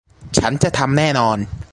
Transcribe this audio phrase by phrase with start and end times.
[0.37, 1.37] ฉันจะทำแน่นอน